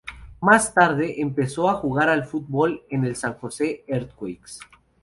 [0.39, 4.57] Más tarde, empezó a jugar al Fútbol en el San Jose Earthquakes.